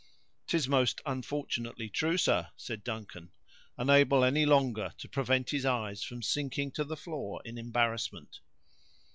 [0.47, 3.31] "'Tis most unfortunately true, sir," said Duncan,
[3.77, 8.39] unable any longer to prevent his eyes from sinking to the floor in embarrassment.